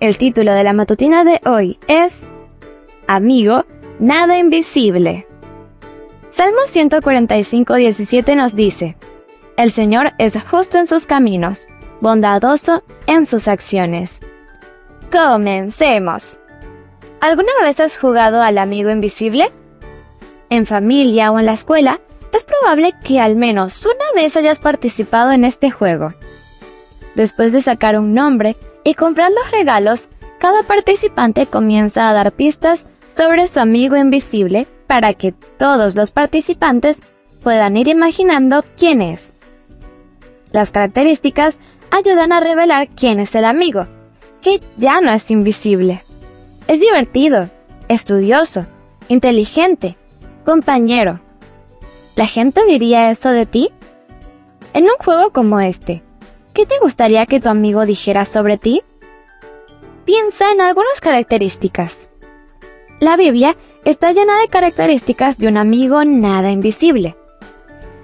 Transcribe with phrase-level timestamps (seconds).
[0.00, 2.22] El título de la matutina de hoy es
[3.06, 3.66] Amigo,
[3.98, 5.26] nada invisible.
[6.30, 8.96] Salmo 145, 17 nos dice,
[9.58, 11.68] El Señor es justo en sus caminos,
[12.00, 14.20] bondadoso en sus acciones.
[15.12, 16.38] Comencemos.
[17.20, 19.50] ¿Alguna vez has jugado al amigo invisible?
[20.48, 22.00] En familia o en la escuela,
[22.32, 26.14] es probable que al menos una vez hayas participado en este juego.
[27.16, 30.08] Después de sacar un nombre y comprar los regalos,
[30.38, 37.02] cada participante comienza a dar pistas sobre su amigo invisible para que todos los participantes
[37.42, 39.32] puedan ir imaginando quién es.
[40.52, 41.58] Las características
[41.90, 43.86] ayudan a revelar quién es el amigo,
[44.42, 46.04] que ya no es invisible.
[46.66, 47.50] Es divertido,
[47.88, 48.66] estudioso,
[49.08, 49.96] inteligente,
[50.44, 51.20] compañero.
[52.16, 53.70] ¿La gente diría eso de ti?
[54.72, 56.02] En un juego como este,
[56.52, 58.82] ¿qué te gustaría que tu amigo dijera sobre ti?
[60.04, 62.10] Piensa en algunas características.
[63.00, 67.16] La Biblia está llena de características de un amigo nada invisible.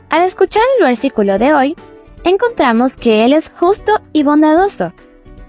[0.09, 1.77] Al escuchar el versículo de hoy,
[2.25, 4.93] encontramos que Él es justo y bondadoso,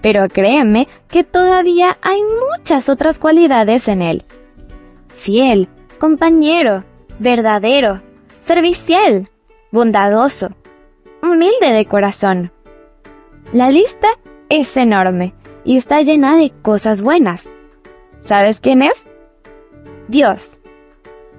[0.00, 4.24] pero créeme que todavía hay muchas otras cualidades en Él.
[5.14, 6.84] Fiel, compañero,
[7.18, 8.02] verdadero,
[8.40, 9.30] servicial,
[9.70, 10.50] bondadoso,
[11.22, 12.52] humilde de corazón.
[13.52, 14.08] La lista
[14.50, 15.32] es enorme
[15.64, 17.48] y está llena de cosas buenas.
[18.20, 19.06] ¿Sabes quién es?
[20.06, 20.60] Dios.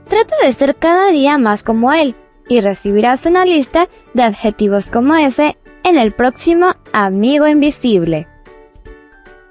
[0.08, 2.16] Trata de ser cada día más como Él
[2.48, 8.28] y recibirás una lista de adjetivos como ese en el próximo Amigo Invisible.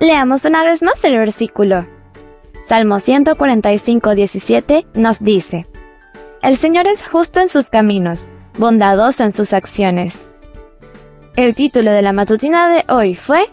[0.00, 1.86] Leamos una vez más el versículo.
[2.66, 5.68] Salmo 145, 17 nos dice,
[6.42, 10.28] El Señor es justo en sus caminos, bondadoso en sus acciones.
[11.38, 13.48] El título de la matutina de hoy fue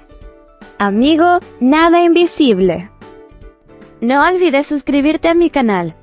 [0.79, 2.89] Amigo Nada Invisible.
[4.01, 5.93] No olvides suscribirte a mi canal.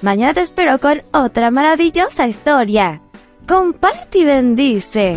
[0.00, 3.02] Mañana te espero con otra maravillosa historia.
[3.46, 5.16] Comparte y bendice.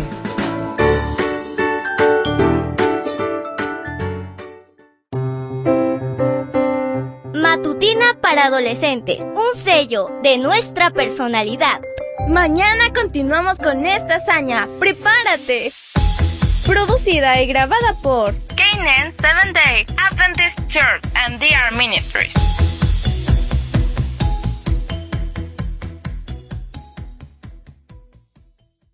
[7.34, 11.80] Matutina para adolescentes, un sello de nuestra personalidad.
[12.28, 14.68] Mañana continuamos con esta hazaña.
[14.78, 15.72] ¡Prepárate!
[16.66, 22.65] Producida y grabada por Canaan Seventh Day Adventist Church and DR Ministries.